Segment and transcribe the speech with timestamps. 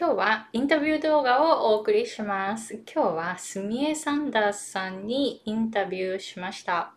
[0.00, 2.80] 今日はインタビュー動画をお送りします。
[2.94, 6.92] 今日はスミエ・サンダースさんにインタビューしました。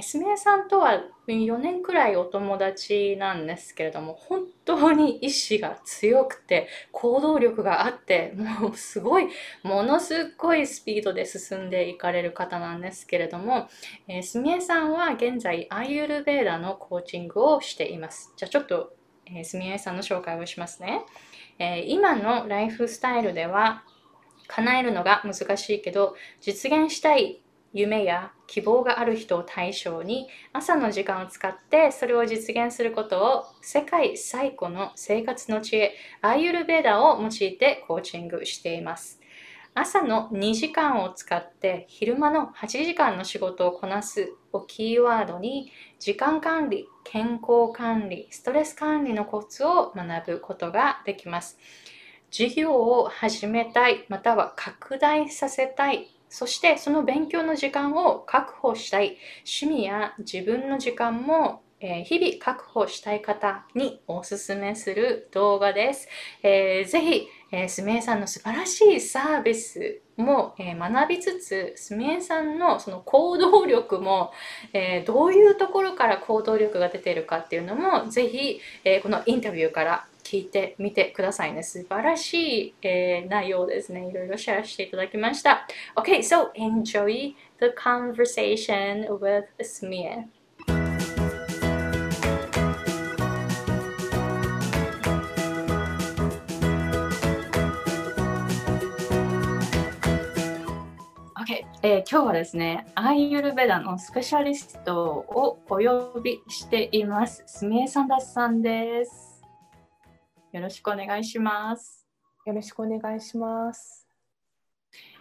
[0.00, 9.28] スミエさんとは4年くらいお友達なんですけれども、本当に意志が強くて、行動力があって、もうすごい、
[9.62, 13.68] ものすごいスピードで進んでいかれる方なんですけれども、
[14.06, 18.32] えー、スミエさんは現在アイユルベーダのコーチングをしています。
[18.38, 18.94] じゃあちょっと、
[19.26, 21.04] えー、スミエさんの紹介をしますね。
[21.58, 23.84] えー、今のライフスタイルでは、
[24.46, 39.17] 叶えるのが難しいけど、実現したい夢や希望がある人を対象に朝の時間を使ってそれを実現することを世界最古の生活の知恵アーユルベーダを用いてコーチングしています。
[39.74, 51.58] 朝の2時間を使って昼間の8時間の仕事をこなすをキーワードに時間管理、健康管理、ストレス管理のコツを学ぶことができます。
[52.30, 59.16] 授業を始めたい、または拡大させたいそしてその勉強の時間を確保したい
[59.60, 66.08] 趣味や自分の時間も日々確保したい方におすすめする動画です。
[66.42, 74.32] えー、ぜひ、えー、スメイさんの素晴らしいサービスも、えー、学びつつ、スメイさんのその行動力も、
[74.72, 81.62] えー、どういうところから行動力が出ているかっていうのも、ぜひ、えー、このインタビューから聞いてみてくださいね。
[81.62, 82.34] 素晴らし
[82.66, 84.06] い、えー、内容ですね。
[84.06, 85.66] いろいろシェアしていただきました。
[85.96, 90.37] Okay, so enjoy the conversation with Smia.
[101.82, 107.42] えー、今日はですね、アイユルベダのスペシャリストをお呼びしています。
[107.46, 109.42] スミエサンダスさんです。
[110.52, 112.06] よろしくお願いします。
[112.46, 114.06] よろしくお願いします。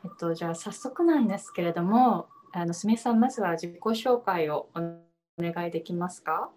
[0.03, 6.52] えっと、じゃあ早速なんですけれども、あのすみさん、まずは自己紹介をお願いできますか？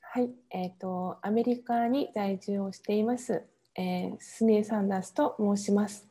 [0.00, 3.44] はい、えっ、ー、と、アメリカに在住をしています。
[3.74, 6.08] えー、スミエサンダースと申します。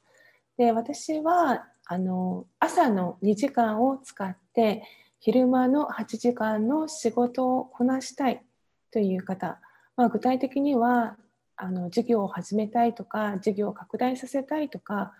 [0.57, 4.84] で、私はあの朝の2時間を使って
[5.19, 8.44] 昼間の8時間の仕事をこなしたい
[8.91, 9.59] という方、
[9.95, 11.18] まあ、具体的には
[11.56, 15.13] あの事業を始めたいとか事業を拡大させたいとか、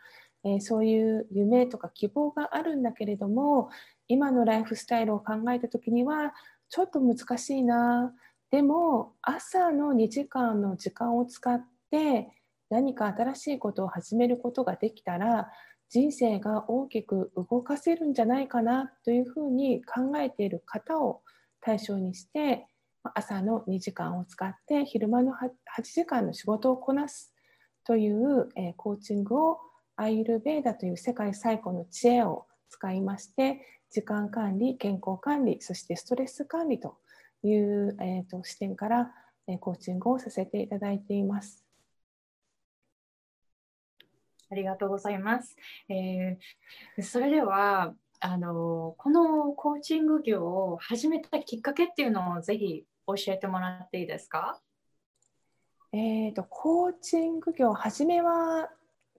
[0.44, 3.70] えー、そういう夢とか希望があるんだけれども
[4.08, 6.34] 今のライフスタイルを考えた時には
[6.70, 8.14] ちょっと難しいな。
[8.52, 12.30] でも朝の2時間の時間を使って
[12.70, 15.50] 何か新しいことを始めることができたら
[15.90, 21.22] 人生が大きく動かせるんじゃないかなというふうに考えている方を
[21.62, 22.68] 対象にして
[23.14, 25.48] 朝の2時間を使って昼間の8
[25.84, 27.34] 時間の仕事をこなす
[27.86, 29.60] という、コーチングを
[29.96, 36.98] アイルベーダという世界最古の知恵を使いまして時間管理健康管理そしてストレス管理と
[37.44, 37.96] いう、
[38.44, 39.12] 視点から、
[39.60, 41.65] コーチングをさせていただいています。
[44.50, 45.56] ありがとうございます。
[45.90, 54.60] えー、それではあのこのコーチング業を始めたきっかけっていうのをぜひ教えてもらっていいですか？
[55.92, 58.70] えーと、コーチング業初めは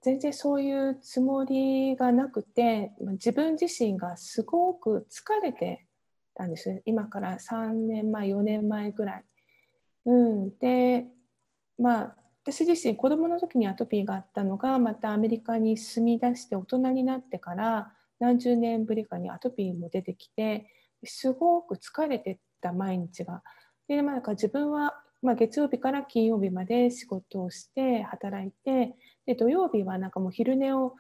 [0.03, 5.87] 全然そういうつもりがなくて自分自身がすごく疲れて
[6.35, 9.25] たんです今から3年前4年前ぐらい。
[10.05, 11.07] うん、で
[11.79, 12.17] まあ
[12.49, 20.71] 私自身子どもの時にアトピーがあったのがまたアメリカに住み出して大人になってから何十年ぶりかにアトピーも出てきて
[21.05, 23.43] すごく疲れてた毎日が
[23.89, 28.95] で、まあ、自分は、まあ、月曜日から金曜日まで仕事をして働いて
[29.27, 30.95] で土曜日はなんかもう昼寝を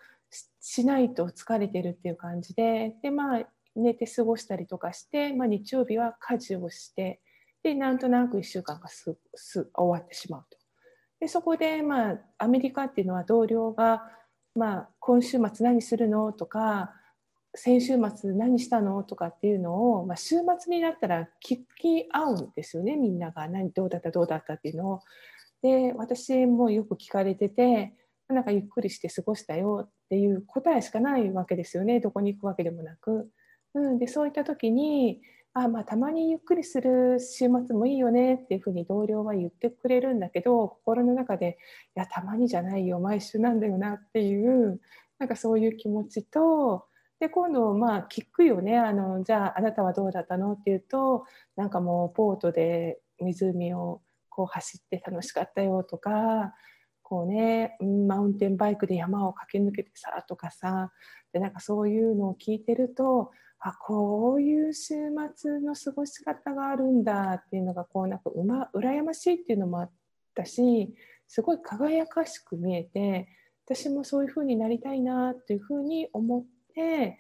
[0.61, 3.43] しないと疲れてるっていう感じでで、まあ、
[3.77, 7.21] 寝て過ごしたりとかして、まあ、日曜日は家事をして
[7.63, 10.66] でなんとなく1週間がすす終わってしまうと。
[11.21, 14.03] でそこで、まあ、アメリカっていうのは同僚が、
[14.55, 16.93] まあ、今週末何するのとか
[17.55, 25.01] 先週末何したのとかっていうのを、まあ、週末になったら聞き合うんですよねみんなが何どうだったどうだったっていうのを。
[25.63, 27.95] で私もよく聞かれてて
[28.29, 33.31] なんかゆっくりして過ごしたよっていう答えしかないわけですよねどこに行くわけでもなく。
[33.75, 35.23] うん、でそういった時に
[35.59, 41.57] あまあたまにゆっくりする週末もいいよねっていうふうに同僚は言ってくれるんだけど心の中で
[41.97, 44.81] いやたまにじゃないよ毎週なんだよなっていう
[45.19, 46.85] なんかそういう気持ちと
[47.21, 48.77] で今度まあ聞くよね。
[48.77, 50.53] あのじゃああなたはどうだったの？
[50.53, 51.25] って言うと
[51.57, 56.53] なんかもうボートで湖をこう走って楽しかったよとか
[57.03, 60.93] こうねマウンテンバイクで山を駆け抜けてさとかさ
[61.33, 63.31] でなんかそういうのを聞いてると
[63.61, 64.95] あこういう週
[65.35, 69.91] 末の過ごし方があるんだっていうのがこうなんかうま羨ましいっていうのもあっ
[70.35, 70.95] たし
[71.27, 73.29] すごい輝かしく見えて
[73.67, 76.45] 私もそういうふうになりたいなっていうふうに思っ
[76.75, 77.19] て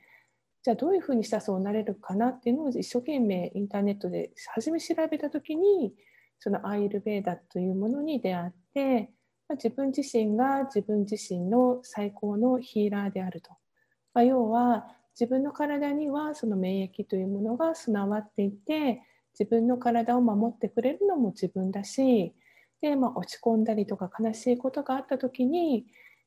[0.62, 5.92] じゃあどういうふうにしたらそうなれるかなっていうのを一生懸命インターネットで初め調べた時に
[6.38, 9.12] そのアイルベーダというものに出会って、
[9.48, 13.52] まあ、自分自身が自分自身の最高のヒーラーであると。
[14.12, 14.86] まあ、要は
[15.18, 19.02] 自分の体にはその免疫というものが備わっていて
[19.38, 22.34] 自分の体を守ってくれるのも自分だし
[22.82, 25.86] で、まあ、落ち込んだりとか悲しいことがあった時に、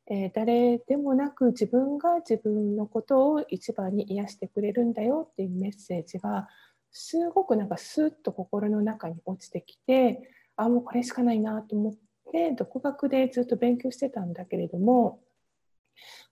[0.09, 6.47] えー、誰でもなく自分が自分のことを一番に癒してくれるんだよっていうメッセージが
[6.91, 10.19] すごくなんかスッと心の中に落ちてきて
[10.55, 11.93] あもうこれしかないなと思っ
[12.31, 15.19] て独学でずっと勉強してたんだけれども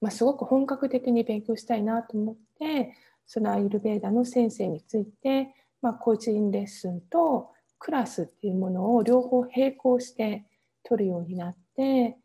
[0.02, 2.94] まあ、すごく本格的に勉強したいなと思って
[3.26, 7.50] そのアイルベーダの先生について、まあ、個人レッスンと
[7.80, 10.46] クラスっていうものを両方並行して
[10.84, 12.18] 取るようになって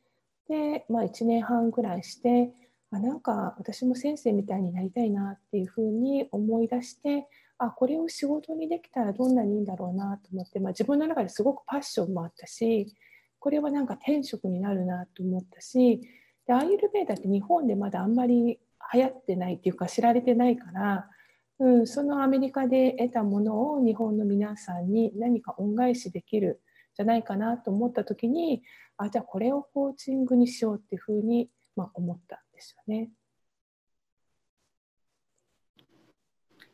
[0.49, 2.53] で、まあ、1年半ぐらいして
[2.91, 7.27] あなんか私も先生みたいになりたいなっていうふうに思い出して
[7.59, 12.95] あこれを仕事にできたらどんなにいいんだろうなと思って、まあ、自分の中ですごくパッションもあったし
[13.39, 16.01] これはなんか天職になるなと思ったし
[16.47, 18.59] でアーユルベーダって日本でまだあんまり
[18.95, 21.09] 流行ってないっていうか知られてないから、
[21.59, 26.61] うん、そのアメリカで得たものを日本の皆さんに何か恩返しできる
[26.95, 28.63] じゃないかなと思った時に
[28.97, 33.11] あじゃあこれをコーチングにしようっていうふうに、まあ、思ったんですよね。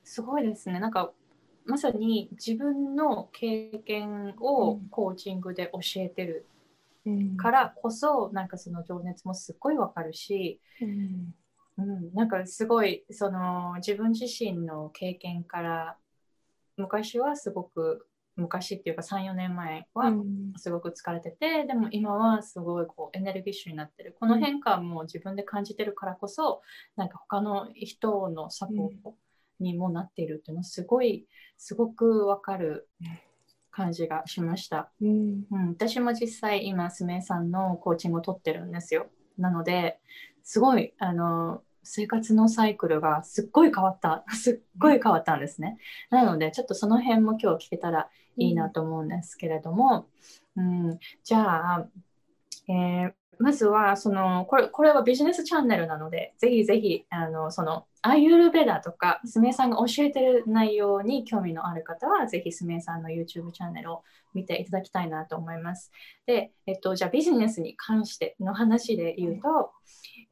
[0.03, 0.81] すごいですね。
[0.81, 1.13] なんか
[1.67, 6.47] まさに自分の経験をコーチングで教えてる
[7.37, 11.35] からこそ、なんかその情熱もすっごいわかるし、うん。
[11.79, 15.97] うん、なんかすごいその自分自身の経験から
[16.77, 20.13] 昔はすごく昔っていうか34年前は
[20.57, 24.17] すごく疲れてて、うん、でも今はすごいこうエネルギッシュになってる。
[24.19, 26.63] この変化も自分で感じてるからこそ
[26.97, 29.15] なんか他の人のサポート
[29.61, 31.27] にもなっているっていうのはすごい
[31.57, 32.89] すごくわかる
[33.79, 34.91] 感じがしました。
[35.01, 39.07] うん、うん、私も実際今、すめさんのコーチングを取ってるんですよ。
[39.39, 40.01] なので、
[40.43, 45.79] すごい、あの、生活のサイクルがすっごい変わった、 すっごい変わったんですね。
[46.11, 50.09] なので、ちょっとその辺も今日聞けたらいいなと思うんですけれども、
[50.57, 51.89] うん、じゃあ、
[52.69, 64.03] えー、まずはそのこれこれはビジネスチャンネルなのでぜひぜひあのそのアユルベダとかすみさんが教えてる内容に興味のある方はぜひすみさんの YouTube チャンネルを
[64.35, 65.91] 見ていただきたいなと思います。
[66.27, 69.71] で、えっと、じゃあビジネスに関しての話で言うと、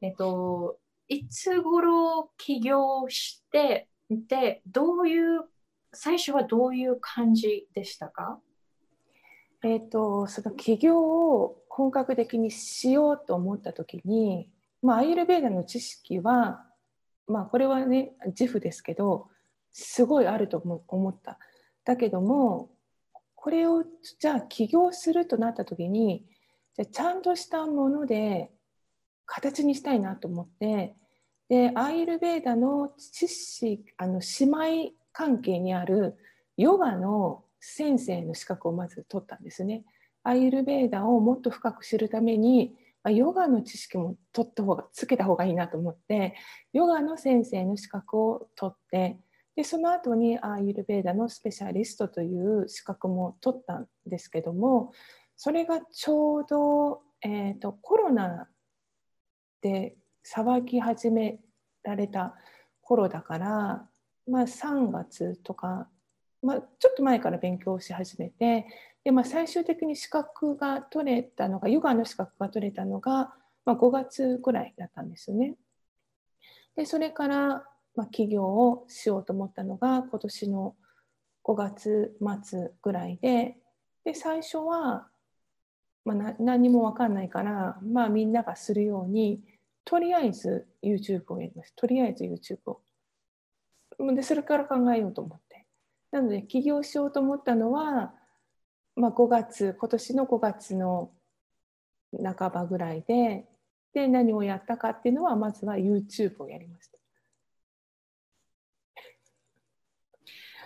[0.01, 0.77] えっと、
[1.07, 5.45] いつ頃起業してでどういう
[5.93, 8.39] 最初はどういう感じでしたか？
[9.63, 14.49] えーと、その起業を本格的にしようと思った時に、
[14.81, 16.65] まあ、アイルベーダの知識は、
[17.27, 19.27] まあ、これはね自負ですけど
[19.71, 20.57] すごいあると
[20.87, 21.37] 思った。
[21.85, 22.71] だけども
[23.35, 23.83] これを
[24.19, 26.25] じゃあ起業するとなった時に
[26.75, 28.49] じゃちゃんとしたもので
[29.27, 30.95] 形にしたいなと思って
[31.47, 36.17] でアイルベーダの知識あの姉妹関係にある
[36.57, 39.83] ヨガの先生の資格をまず取ったんですね。
[40.27, 42.75] アイルベーダをもっと深く知るために
[43.09, 46.35] ヨガの知識も取った方がつけた方がいいなと思って
[46.73, 49.17] ヨガの先生の資格を取って
[49.55, 54.91] でその後にアイルベーダのスペシャリストという資格も取ったんですけども
[55.37, 58.49] それがちょうど、えーと、コロナ
[59.61, 61.39] で騒ぎ始め
[61.83, 62.35] られた
[62.81, 63.87] 頃だから、
[64.29, 65.87] まあ、3月とか
[66.41, 68.67] まあ、ちょっと前から勉強し始めて
[69.07, 73.33] で、まあ、最終的に資格が取れたのがヨガの資格が取れたのが、
[73.63, 75.55] まあ、5月ぐらいだったんですよね。
[76.75, 77.63] でそれから、
[77.95, 80.75] まあ、起業をしようと思ったのが今年の
[81.45, 83.55] 5月末ぐらいで
[84.03, 85.07] で最初は、
[86.03, 89.39] まあ、何も分かんないから、まあ、みんながするように
[89.85, 92.81] とりあえず YouTube をやりますとりあえず YouTube を。
[94.13, 95.65] でそれから考えようと思って。
[96.11, 98.13] なので起業しようと思ったのは、
[98.97, 101.11] まあ、5月今年の5月の
[102.11, 103.45] 半ばぐらいで
[103.93, 106.97] で何をやったかっていうのはまずは YouTube をやりました。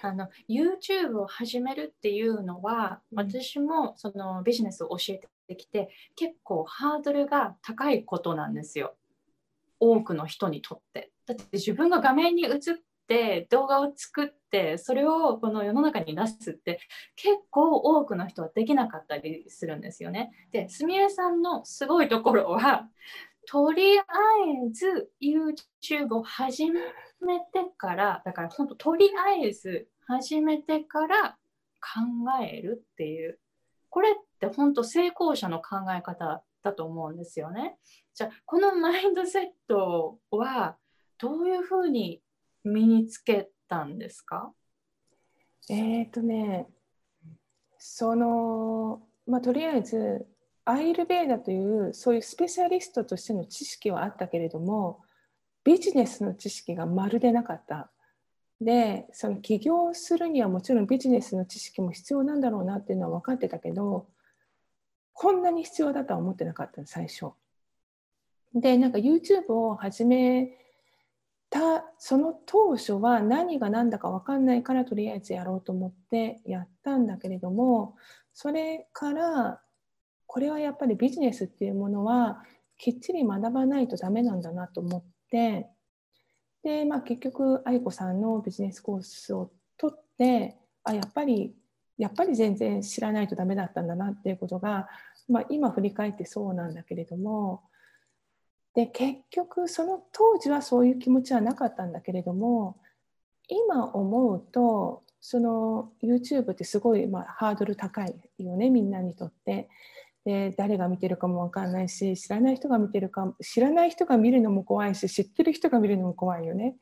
[0.07, 5.21] あの YouTube を始めるっていうのは、私もそのビジネスを教え
[5.53, 8.95] ってきて結構ハードルが高いことなんですよ。
[9.79, 11.11] 多くの人にとって。
[11.25, 12.59] だって自分が画面に映っ
[13.11, 16.79] て動画を作ってそれをこの世の中に出すって
[17.17, 20.31] 結構多くの人はできなかったりするんですよね。
[20.53, 22.87] で、すみれさんのすごいところは
[23.47, 24.03] とりあ
[24.65, 26.79] えず YouTube を始め
[27.51, 31.35] てからだから本当とりあえず始めてから
[31.81, 31.99] 考
[32.41, 33.39] えるっていう
[33.89, 37.75] これって本当成功者の考え方だと思うんですよね。
[38.13, 40.77] じゃあこのマインドセットは
[41.17, 42.21] どういうふうに
[42.63, 44.51] 身につけたんですか？
[45.69, 46.67] えっ、ー、とね
[47.77, 50.27] そのまあとりあえず
[50.65, 55.01] アイルベーダというそういうスペシャリストとしての知識はあったけれども
[55.63, 57.91] ビジネスの知識がまるでなかった。
[58.59, 64.07] でその起業するにはもちろんビジネスの知識も必要なんだろうなっていうのは分かってたけど
[65.13, 67.31] こんなに必要だとは思ってなかった最初。
[68.53, 70.60] でなんか YouTube を始め
[71.51, 77.95] たその当初は何が何だか分かんないからとりあえずやろうと思ってやったんだけれども
[78.33, 79.61] それから
[80.25, 82.41] これはやっぱりビジネスっていうものは
[82.77, 85.67] きっちり学ばないとダメなんだなと思って
[86.63, 91.53] で、まあ、結局愛子さんのビジネスコースを取ってあやっぱり
[91.97, 94.87] やっぱり全然知らないとダメだったんだなっていうことが、
[95.27, 97.63] まあ、今振り返ってそうなんだけれども
[98.73, 102.77] で結局その当時はそういう気持ちはなかったんだけれども
[103.47, 109.69] 今思うとその YouTube ってすごい、まあ、ハードル高いよねみんなにとって。
[110.23, 116.75] で誰が見てるかも分かんないし知らない人が見てるか知らない人が見るのも怖いし知ってる人が見るのも怖いよね。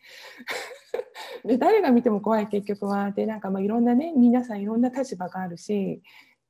[1.45, 6.01] で誰が見ても怖い結局はでなんかまあいろんなね皆さんいろんな立場があるし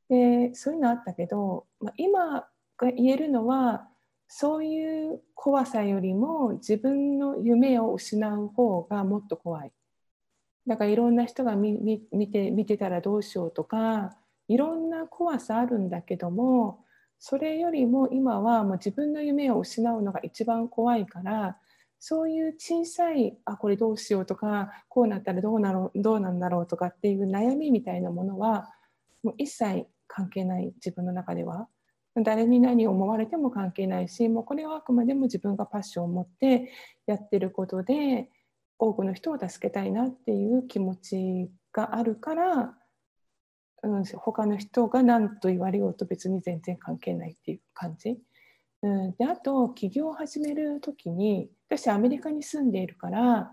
[0.10, 3.88] でそういうのあったけど、まあ、今が言えるのは
[4.31, 9.71] そういう怖さよりも自分の夢を失う方がもっと怖い。
[10.67, 12.00] だからいろんな人が見
[12.31, 14.15] て見てたらどうしようとか
[14.48, 16.86] いろんな怖さあるんだけども
[17.17, 21.57] それよりも今はもう自分の夢を失うのが一番怖いから
[22.00, 28.69] そういう小さいあこれどうしようとかこうなったらどうなろうどうなんだろうとかっていう悩みみたいなものは
[29.24, 31.67] もう一切関係ない自分の中では。
[32.23, 36.71] 誰に何を思われても関係ないしもうこれはあくまでも自分がパッションを持って
[37.05, 38.29] やってることで
[38.77, 42.73] 多くの人を助けたいなっていう気持ちがあるから、
[43.83, 48.17] うん、他の人が何と言われようと別に全然関係ないっていう感じ。
[48.81, 53.51] うん、であと起業を始める時に私アメリカに住んでいるから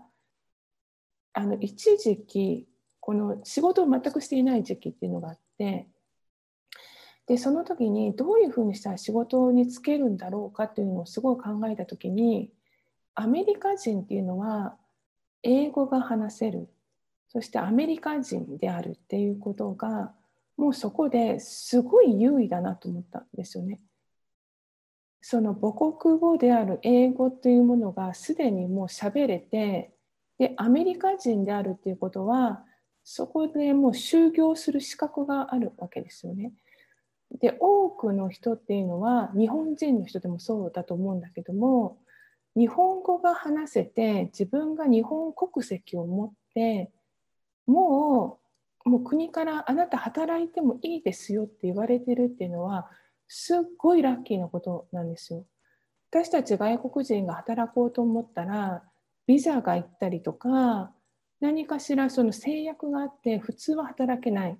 [1.33, 2.67] あの一時期
[3.01, 5.87] この仕事を全くしていない時期っていうのがあって
[7.27, 12.49] でその時にどういうふうにしたら仕事に就けるんだろうかっていうのをすごい考えた時に
[13.15, 14.75] アメリカ人っていうのは
[15.43, 16.69] 英語が話せる
[17.29, 20.13] そしてアメリカ人であるっていうことが
[20.55, 23.79] もうそこですごい優位だなと思ったんですよね。
[25.21, 29.91] その母国語である英語というものがすでにもう喋れて
[30.37, 32.63] でアメリカ人であるっていうことは
[33.03, 36.53] そこでもう就業する資格があるわけですよね。
[37.39, 41.97] で多くの人っていうのは日本人の人でもそうだと思うんだけども
[42.55, 46.91] 日本語が話せて自分が日本国籍を持って
[47.67, 48.39] も
[48.85, 52.89] うもう国からあなた働いてもいいですよって言われてるっていうのは
[53.27, 55.45] すっごいラッキーなことなんですよ。
[56.09, 58.81] 私たち外国人が働こうと思ったら
[59.27, 60.93] ビザが行ったりとか
[61.41, 64.57] 何かしらその制約があって普通は働けない。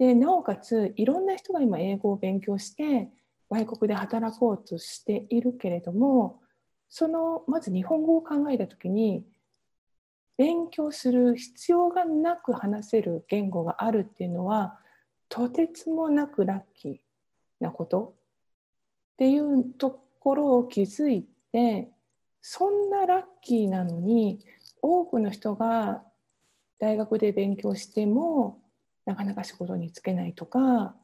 [0.00, 3.10] でなおかついろんな人が今英語を勉強して
[3.50, 6.40] 外国で働こうとしているけれども
[6.88, 9.26] そのまず日本語を考えた時に
[10.38, 14.78] 勉強する必要がなく話せる言語があるっていうのは
[15.28, 16.96] とてつもなくラッキー
[17.60, 18.14] なこと。
[19.14, 21.90] っていうところを気づいて
[22.40, 24.40] そんなラッキーなのに
[24.80, 26.02] 多くの人が
[26.78, 28.59] 大学で勉強しても
[29.10, 30.94] なかなか仕事に就けないとか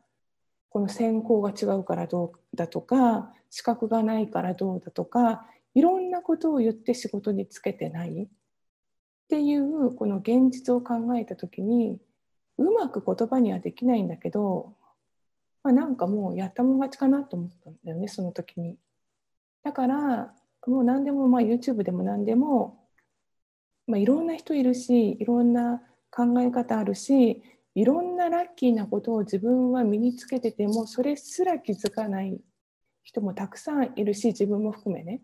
[0.70, 5.44] この専攻が違うからどうだとか資格がないからどうだとか
[5.74, 8.28] いろんなことを言って仕事に就けてないっ
[9.28, 11.98] ていうこの現実を考えた時に
[12.58, 14.74] うまく言葉にはできないんだけど、
[15.64, 18.76] まあ、なんかもうやったもん勝ちかなと思ったんだよねその時に。
[19.64, 20.32] だから
[20.68, 22.86] もう何でもまあ YouTube でも何でも、
[23.88, 25.82] まあ、いろんな人いるしいろんな
[26.12, 27.42] 考え方あるし
[27.76, 32.40] いろんなラッキーなことを自分は身につけててもそれすら気づかない
[33.02, 35.20] 人もたくさんいるし自分も含めね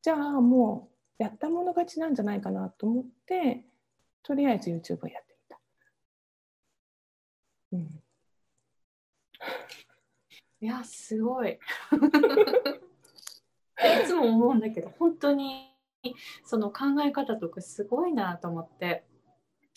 [0.00, 3.64] じゃあもうやったもの勝ちなんじゃないかなと思って
[4.22, 5.58] とりあえず YouTube をやってみた。
[7.72, 8.02] うん、
[10.60, 11.50] いやすごい。
[11.52, 11.58] い
[14.06, 15.74] つも思うんだけど本当に
[16.44, 19.02] その考え方とかすごいなと思って。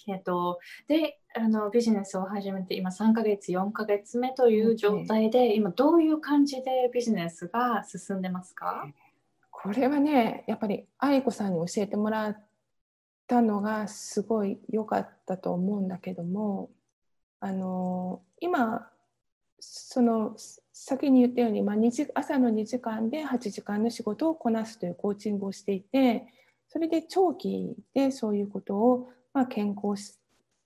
[0.08, 8.88] えっと、であのビジネスを始めて今3ヶ月4ヶ月目という状態で、今どういう感じでビジネスが進んでますか？
[9.52, 12.38] これはねやっぱり愛子さんに教えてもらっ
[13.28, 16.70] たのがすごい良かったと思うんだけども
[17.40, 18.88] あの今
[19.60, 20.36] その
[20.72, 21.76] 先に言ったように、まあ、
[22.14, 26.28] 朝の2時間で8時間の仕事をこなすというコーチングをしていて
[26.68, 30.18] それで長期でそういうことを、まあ、健康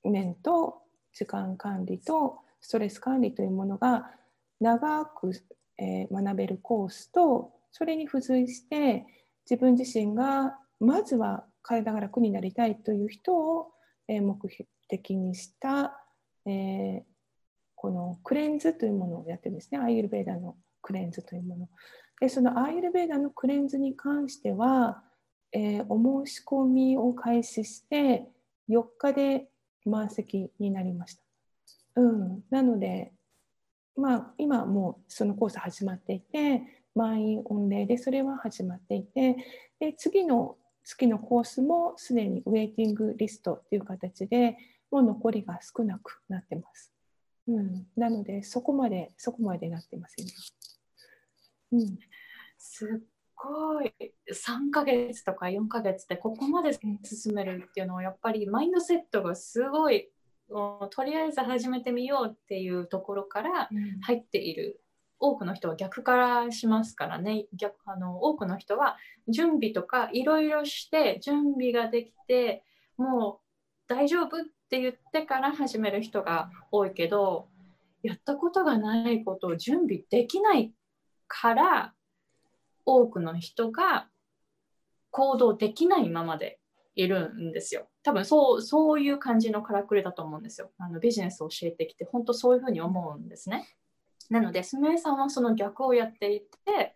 [0.04, 4.12] 面と時間管理とストレス管理というものが
[4.62, 5.32] 長く、
[5.80, 9.08] え、学べるコースとそれに付随して
[9.50, 13.72] 自分自身がまずは体が楽になりたいという人を、
[14.08, 14.38] えー、目
[14.88, 16.00] 的にした、
[16.46, 17.04] え、
[17.74, 19.80] このクレンズというものをやってるんですね。
[19.80, 21.70] アイルベーダのクレンズというもの。
[22.22, 25.02] でそのアイルベーダのクレンズに関しては、
[25.54, 28.28] え、お申し込みを開始して
[28.70, 29.48] 4日で
[29.86, 31.24] 満席になりました、
[31.96, 33.12] うん、なので
[33.96, 36.62] まあ今もうそのコース始まっていて
[36.96, 39.36] 満員御礼でそれは始まっていて
[39.80, 44.58] で次の月のコースもすでにウェイティングリストという形で
[44.92, 46.92] もう残りが少なくなってます。
[47.48, 50.16] うん、なのでそこまでそこまでなってます
[51.72, 51.80] 今。
[51.80, 52.00] うん、
[52.58, 53.94] すっごい
[54.32, 60.10] 3ヶ月とか4ヶ月でここまで進めるっていうのはやっぱりマインドセットがすごい
[60.50, 63.70] とりあえず始めてみようっていうところから
[64.02, 64.82] 入っている、
[65.22, 67.46] うん、多くの人は逆からしますからね。
[67.54, 72.64] 逆あの多くの人は準備とかいろいろして準備ができて
[72.98, 77.48] もう大丈夫って言ってから始める人が多いけど
[78.02, 80.74] やったことがないことを準備できない
[81.28, 81.94] から
[82.98, 84.08] 多くの人が
[85.12, 86.60] 行動できないままで
[86.96, 87.88] いるんですよ。
[88.04, 90.72] 多分そうそういう感じのからくりだと思うんですよ。
[90.78, 93.68] あのビジネスを教えてきて本当そういうふうに思うんですね。
[94.30, 96.96] なので、すみれさんはその逆をやっていて、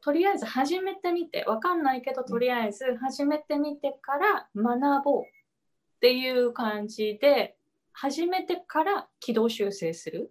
[0.00, 7.56] とりあえず始めてみて、わかんないけど、とりあえず始めてみてから学ぼうっていう感じで
[7.92, 10.30] 始めてから軌道修正する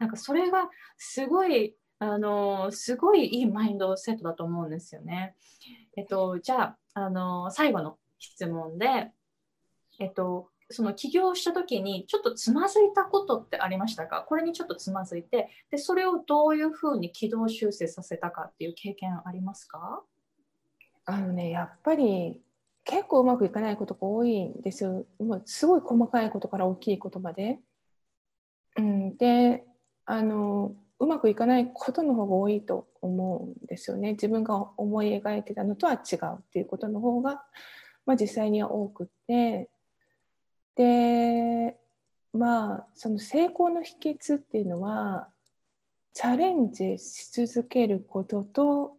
[0.00, 5.36] なんかそれがすごいあのすごいいいマインドセットだと思うんですよね。
[5.96, 9.12] えっと、じゃあ、あの最後の質問で、
[9.98, 14.22] えっと、その起業した時にちょっとつまずいたことってありましたか？
[14.22, 20.02] これにちょっとつまずいてでそれをどういうふうに軌道修正させたかっていう経験ありますか？
[21.04, 22.40] あのねやっぱり
[22.84, 25.04] 結構うまくいかないことが多いんですよ。
[25.18, 27.58] もうすごい細かいことから大きいことまで。
[28.78, 29.64] うん、で
[30.06, 34.12] あのうまくいかないことの方が多いと思うんですよね。
[34.12, 37.42] 自分が思い描いてたのとは違うっていうことの方が、
[38.04, 39.70] まあ、実際には多くて
[40.76, 41.76] で
[42.32, 45.28] まあその成功の秘訣っていうのは
[46.12, 48.96] チャレンジし続けることと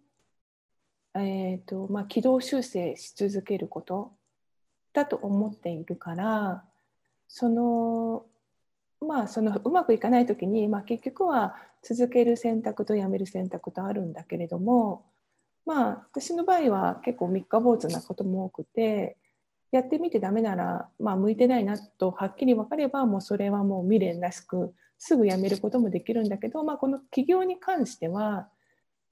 [1.13, 4.13] えーとまあ、軌道修正し続けること
[4.93, 6.63] だと思っているから
[7.27, 8.25] その
[9.05, 15.05] まあそのうまくいかない時に、まあ、結局は続ける選択とやめる選択とあるんだけれども
[15.65, 19.17] まあ私の場合は結構三日坊主なことも多くて
[19.71, 28.49] やってみてダメなら、まあ、向いてないなとはっきり分かればもうそれはもう未練らしくすぐやめることもできるんだけど、まあ、この起業に関しては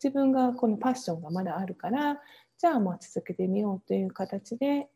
[0.03, 2.17] 自分がこのパッションがまだあるから
[2.57, 4.87] じゃあまあ続けてみようという形で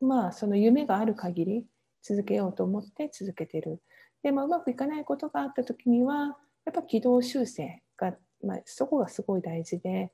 [0.00, 1.66] まあその夢がある限り
[2.02, 3.80] 続けようと思って続けてる。
[4.22, 6.36] で、まあ、うまくいかないことがあった時には
[6.68, 10.12] やっぱ軌道修正が、まあ、そこがすごい大事で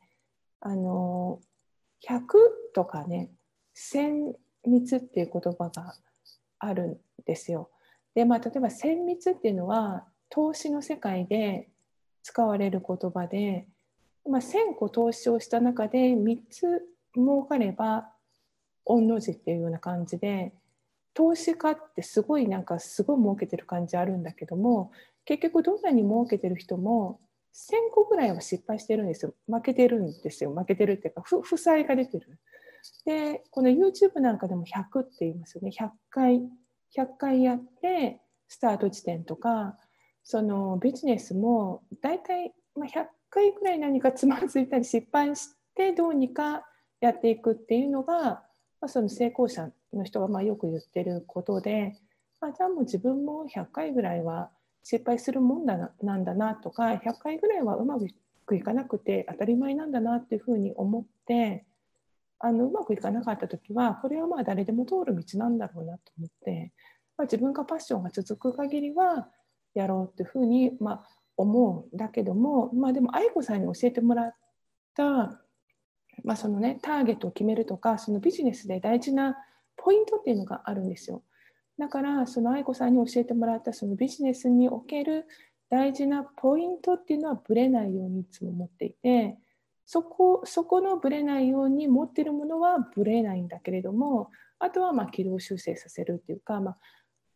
[0.60, 1.40] あの
[2.08, 2.22] 100
[2.74, 3.30] とかね
[3.74, 4.34] 千
[4.66, 5.94] 密っていう言葉が
[6.58, 7.70] あるんですよ。
[8.14, 11.68] でまあ、例えば千密っていうのは投資の世界で
[12.22, 13.66] 使われる言葉で
[14.28, 16.82] まあ、1000個投資をした中で3つ
[17.14, 18.08] 儲かれば
[18.84, 20.52] 御の字っていうような感じで
[21.12, 24.90] 投資家ってすごいなんかすごい儲けてる感じあるんだけども
[25.24, 27.20] 結局どんなに儲けてる人も
[27.54, 29.34] 1000個ぐらいは失敗してるんですよ。
[29.46, 30.52] 負けてるんですよ。
[30.52, 32.38] 負けてるっていうか負債が出てる。
[33.06, 35.70] でこの YouTube なんかでも100って言いますよね。
[35.70, 36.42] 100回
[36.96, 39.78] 100回やってスタート地点とか
[40.22, 46.64] そのビジネスも大体100回ぐらい何かつまずいたり失敗してどうにか
[47.00, 48.42] やっていくっていうのが、ま
[48.82, 51.94] あ、その成功者の人がまあよく言ってることで、
[52.40, 54.50] まあ、じゃあもう自分も100回ぐらいは
[54.85, 57.99] 失敗するもんだななんだなとか100回ぐらいはうま
[58.47, 61.64] くいかなくて当たり前なんだなっていうふうに思って
[62.38, 66.73] あのうまくいかなかった時はこれはまあ誰でも通る道なんだろうなと思って、
[67.16, 69.29] まあ、自分がパッションが続く限りは
[69.73, 74.35] やろうっていうふうに、まあ、思うんだけども、まあ、でも愛子さんに教えてもらっ
[74.94, 75.05] た、
[76.23, 79.37] まあそのね、ターゲットを決めるとかそのビジネスで大事な
[79.77, 81.23] ポイントっていうのがあるんですよ。
[81.78, 85.26] だからその愛子さんに教えてもらったそのビジネスにおける
[85.70, 89.37] 大事なポイントっていうのはぶれないようにいつも持っていて
[89.87, 96.76] そこそこのぶれないように持ってるものはぶれないんだけれどもあとはま軌道修正させるっていうか、まあ、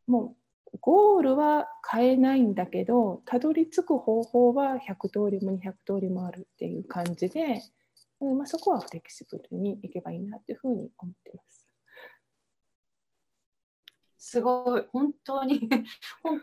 [0.06, 0.36] も
[0.72, 7.62] うゴールは変えないんだけどたどり着く方法は100通りも200通りもあるっていう感じで、
[8.20, 11.67] まあ、そこはフレキシブルにいけばいいなっていうふうに思ってます。
[14.18, 14.84] すごい。
[14.92, 15.68] 本当に。
[16.22, 16.40] 本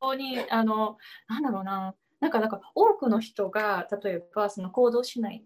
[0.00, 1.94] 当にあのなんだろうな。
[2.20, 5.44] なんかなんか多くの人が例えばその行動しない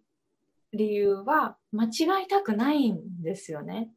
[0.73, 3.91] 理由は間違いたくないんですよね。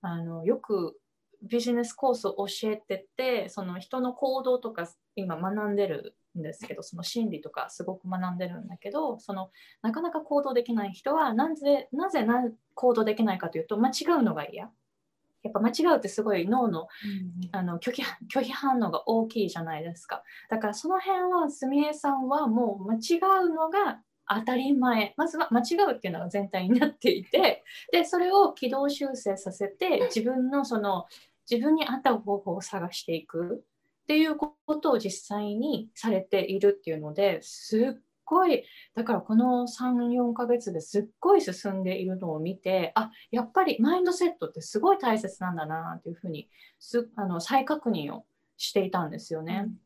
[0.00, 1.00] あのよく
[1.42, 9.50] ビジネスコースを教えててその人の行動とか今学んでるんですけどその心理とかすごく学んでるんだけどその
[9.82, 12.24] なかなか行動できない人はなぜなぜ
[12.74, 14.70] 行動できないかというと間違うのが嫌。
[15.42, 16.88] やっぱ間違うってすごい脳の,、
[17.52, 20.22] あの拒否拒否反応が大きいじゃないですか。
[20.50, 25.14] だからその辺はすみれさんはもう間違うのが当たり前。
[25.16, 31.06] まずは間違うっていうのが全体になっていて でそれを軌道修正させて自分のその
[31.50, 33.64] 自分に合った方法を探していく
[34.02, 38.64] っていうことを実際にされているっていうのですっごい
[38.94, 48.24] だからこの34ヶ月ですっごい進んでいるのを見てあやっぱりマインドセットってすごい大切なんだなっていうふうにすあの再確認を
[48.56, 49.64] していたんですよね。
[49.66, 49.76] うん、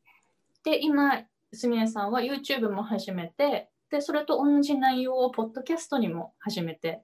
[0.63, 7.03] で今すみれさんは YouTube も始めてでそれと同じ内容をポッドキャストにも始めて、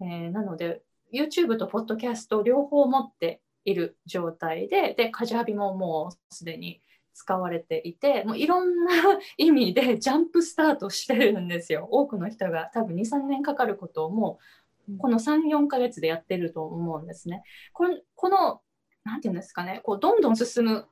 [0.00, 6.80] えー、なので YouTube とポッドキャスト両方持っている状態ででカジハビももうすでに
[7.16, 8.92] 使われていてもういろんな
[9.38, 11.88] 意味でジャンプスタートしてるんですよ。
[11.90, 14.38] 多くの人が多分23年かかることをも
[14.86, 17.42] うこの34ヶ月でやってると思うんですね。
[17.72, 18.60] このこの
[19.02, 19.80] 何て言うんですかね。
[19.82, 20.86] こうどんどん進む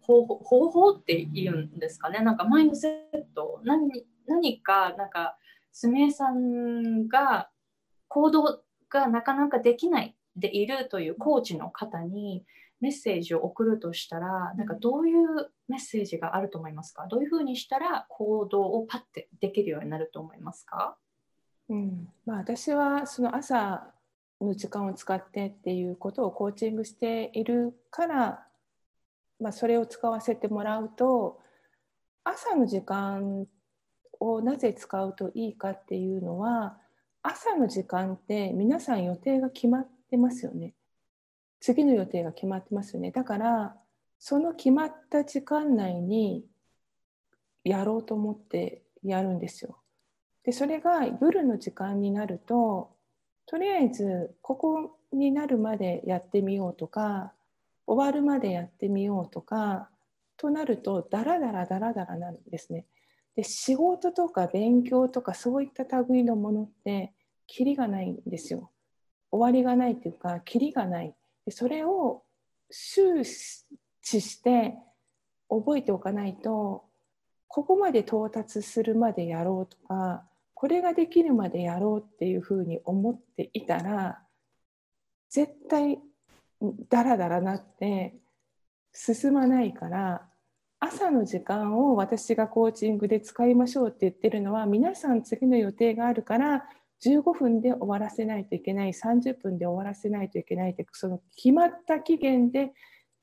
[0.00, 2.20] 方法方法って言うんですかね。
[2.20, 5.36] なんかマインドセット何何かなんか
[5.72, 7.50] すみれさんが
[8.08, 12.46] 行動がなかなかできないでいるというコーチの方に
[12.82, 17.06] メッセージを送るとしたらなんかどういうメッセージがあると思いますか？
[17.06, 20.98] どういうふうにしたら行動をパッてできるようになると思いますか、
[21.68, 22.08] うん。
[22.26, 23.86] まあ、私はその朝
[24.40, 28.46] の時間を使ってっていうことをコーチングしているから、
[29.38, 31.40] まあ、それを使わせてもらうと
[32.24, 33.46] 朝の時間
[34.18, 36.76] をなぜ使うといいかっていうのは
[37.22, 40.74] 朝の時間って皆さん予定が決まってますよね。
[41.62, 43.76] 次の予定が決まってますよねだから
[44.18, 46.44] その決まった時間内に
[47.64, 49.78] やろうと思ってやるんですよ。
[50.44, 52.90] でそれが夜の時間になると
[53.46, 57.32] とりあえずここになるまでやってみようとか
[57.86, 59.88] 終わるまでやってみようとか
[60.36, 62.86] となるとダラダラダラダラなんですね。
[63.36, 67.12] で仕事とか勉強とかそういった類のものって
[67.46, 68.70] キリがないんですよ。
[69.30, 71.14] 終わりがないっていうかキリがない。
[71.50, 72.22] それを
[72.70, 74.74] 周知して
[75.48, 76.84] 覚えておかないと
[77.48, 80.24] ここまで到達するまでやろうとか
[80.54, 84.20] これができるまでやろうっていうふうに思っていたら
[85.28, 85.98] 絶対
[86.88, 88.14] ダラダラなって
[88.92, 90.22] 進まないから
[90.78, 96.64] 朝の時間を私がコーチングで使いましょうって言ってるのは皆さん次の予定があるから
[97.04, 102.72] 15分で終わらせないといけない30分で終わらせないといけないってその決まった期限で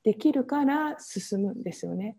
[0.04, 2.18] できるから進むんですよね。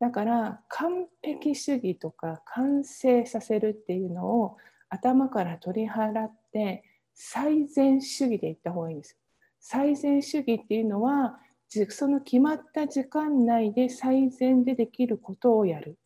[0.00, 4.56] だから完璧主義とか完成させるっていうのを
[4.88, 9.16] 頭から取り払って最善主義でいった方がいいんです。
[9.60, 11.38] 最善主義っていうのは
[11.88, 15.98] その決まった時間内で最善でできることをやる。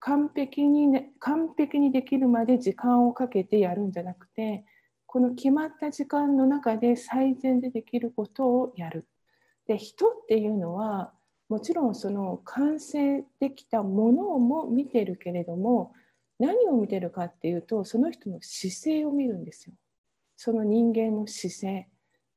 [0.00, 4.64] 完璧に、ね、完璧にできるまで時間をかけてやるんじゃなくて
[5.06, 9.06] この決まった時間の中で最善でできることをやる
[9.66, 11.12] で人っていうのは
[11.48, 15.92] もちろんその完成できたものも見てるけれども
[16.38, 19.74] 何を見てるかっていうとその人の姿勢を見るんですよ。
[20.36, 21.88] その人間の姿勢。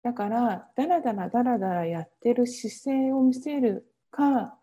[0.03, 4.57] だからダラダラダラダラやってる姿勢を見せるか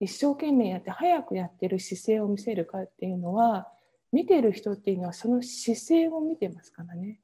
[0.00, 3.68] 一生懸命やって早くやってる姿勢を見せるかっていうのは
[4.12, 7.20] 見てる人っていうのはその姿勢を見てますからね。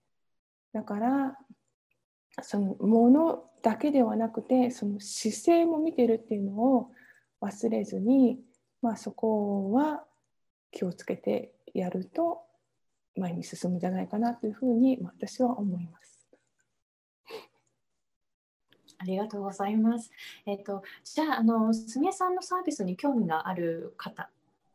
[0.72, 1.38] だから
[2.42, 6.90] そのものだけではなくてその姿勢も見てるっていうのを
[7.42, 8.38] 忘れずに、
[8.80, 10.04] まあ、そこは
[10.70, 12.40] 気をつけてやると
[13.16, 16.01] 前に進むんじゃないかなというふうに私は思います。
[19.02, 20.12] ありがとうございます。
[20.46, 24.30] えっ、と、じゃあ、あの、すみえさんのサービスに興味がある方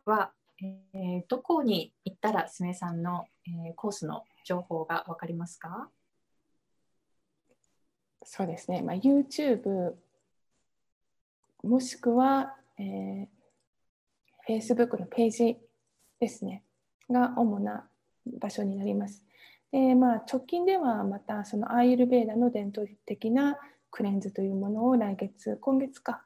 [0.06, 5.90] は、えー、どこに行ったらすみえさんの、えー、コースの情報がわかりますか？
[8.24, 9.94] そうですね、まあ、YouTube
[11.64, 13.28] もしくは、えー、
[14.48, 15.58] Facebook のページ
[16.20, 16.64] ですね
[17.10, 17.88] が主な
[18.40, 19.24] 場所になります。
[19.72, 23.60] でまあ、直近ではまたそのアーユルベーダの伝統的な
[23.98, 26.22] クレンズというものを来月今月か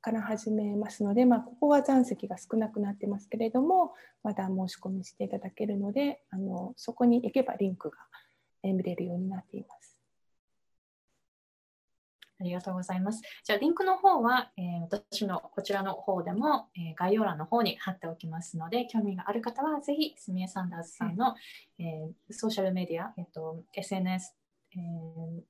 [0.00, 7.96] から始めますので、まあ、ここは残席が少なくなってますけれどもまだ申し込みしていただけるのであのそこに行けばリンクが
[8.62, 9.96] 見れるようになっています。
[12.38, 13.22] ありがとうございます。
[13.44, 21.34] じゃあ、リンクの方は、えー、私のこちらの方でも、えー、概要欄の方に貼っておきますので、興味がある方はぜひ、スミエ・サンダーズさんの、
[21.78, 24.34] えー、ソーシャルメディア、えっと、SNS、
[24.76, 24.80] え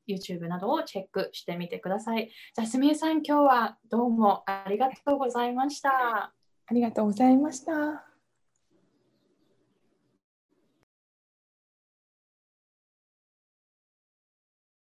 [0.09, 2.29] ー、YouTube などをチェックしてみてください。
[2.55, 6.33] じゃあ、すみえさん、今日はどうもありがとうございました。
[6.69, 8.16] ありがとうございました。